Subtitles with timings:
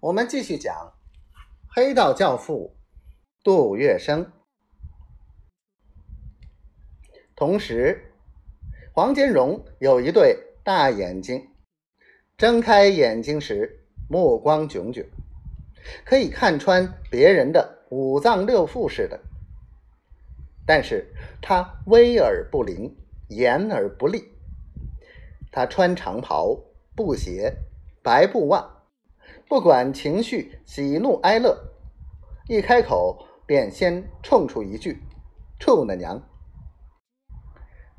[0.00, 0.92] 我们继续讲
[1.66, 2.76] 黑道教父
[3.42, 4.26] 杜月笙。
[7.34, 8.12] 同时，
[8.92, 11.48] 黄金荣有一对大眼睛，
[12.36, 15.04] 睁开眼睛时目光炯炯，
[16.04, 19.20] 可以看穿别人的五脏六腑似的。
[20.64, 21.12] 但是
[21.42, 22.96] 他威而不灵，
[23.28, 24.32] 严而不厉。
[25.50, 26.56] 他穿长袍、
[26.94, 27.52] 布鞋、
[28.00, 28.77] 白布袜。
[29.48, 31.58] 不管情绪喜怒哀乐，
[32.48, 35.02] 一开口便先冲出一句
[35.58, 36.22] ：“处呢娘！”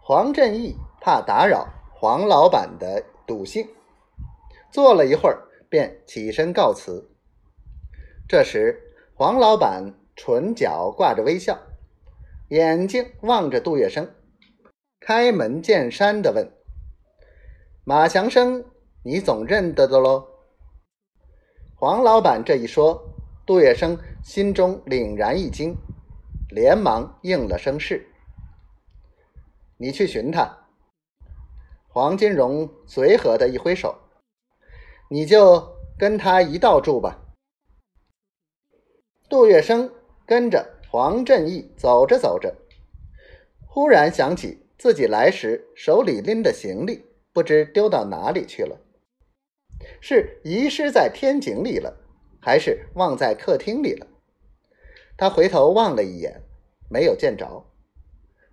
[0.00, 3.68] 黄振义怕打扰黄老板的赌兴，
[4.70, 7.10] 坐了一会儿，便起身告辞。
[8.26, 8.80] 这时，
[9.14, 11.58] 黄老板唇角挂着微笑，
[12.48, 14.08] 眼睛望着杜月笙，
[14.98, 16.50] 开门见山的问
[17.84, 18.64] ：“马祥生，
[19.02, 20.28] 你总认得的喽？”
[21.84, 22.98] 黄老板这一说，
[23.44, 25.76] 杜月笙心中凛然一惊，
[26.48, 28.08] 连忙应了声“是”。
[29.76, 30.64] 你去寻他。
[31.88, 33.94] 黄金荣随和的一挥手，
[35.10, 37.20] 你就跟他一道住吧。
[39.28, 39.90] 杜月笙
[40.24, 42.56] 跟着黄振义走着走着，
[43.68, 47.04] 忽然想起自己来时手里拎的行李，
[47.34, 48.74] 不知丢到哪里去了。
[50.00, 51.96] 是遗失在天井里了，
[52.40, 54.06] 还是忘在客厅里了？
[55.16, 56.42] 他回头望了一眼，
[56.90, 57.66] 没有见着。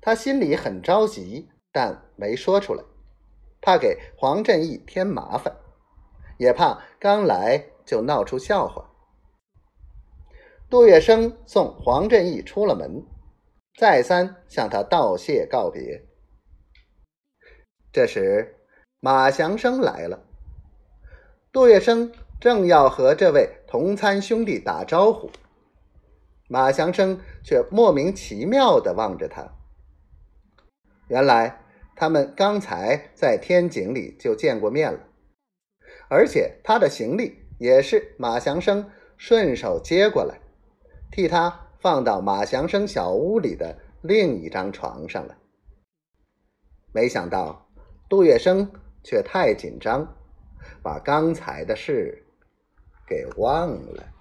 [0.00, 2.82] 他心里很着急，但没说出来，
[3.60, 5.56] 怕给黄振义添麻烦，
[6.38, 8.90] 也怕刚来就闹出笑话。
[10.70, 13.06] 杜月笙送黄振义出了门，
[13.78, 16.04] 再三向他道谢告别。
[17.90, 18.56] 这时，
[19.00, 20.27] 马祥生来了。
[21.50, 25.30] 杜月笙正要和这位同参兄弟打招呼，
[26.46, 29.48] 马祥生却莫名其妙的望着他。
[31.08, 31.64] 原来
[31.96, 35.00] 他们刚才在天井里就见过面了，
[36.10, 40.38] 而且他的行李也是马祥生顺手接过来，
[41.10, 45.38] 替他放到马祥生小屋里的另一张床上了。
[46.92, 47.70] 没想到
[48.06, 48.68] 杜月笙
[49.02, 50.14] 却太紧张。
[50.82, 52.22] 把刚才的事
[53.06, 54.17] 给忘了。